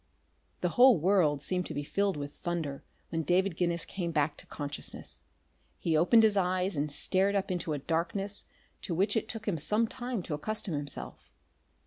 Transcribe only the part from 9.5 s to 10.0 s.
some